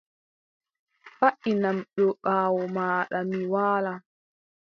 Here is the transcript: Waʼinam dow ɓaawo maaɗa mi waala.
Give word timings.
Waʼinam 1.19 1.77
dow 1.95 2.11
ɓaawo 2.23 2.61
maaɗa 2.75 3.17
mi 3.29 3.39
waala. 3.53 3.93